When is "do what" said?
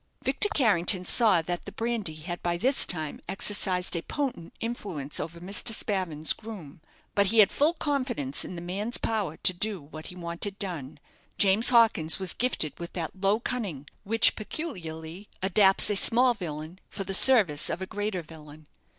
9.53-10.07